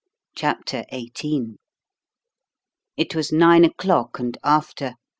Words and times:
CHAPTER 0.33 0.83
XVIII 0.91 1.59
It 2.97 3.13
was 3.13 3.31
nine 3.31 3.63
o'clock 3.63 4.17
and 4.17 4.35
after. 4.43 4.95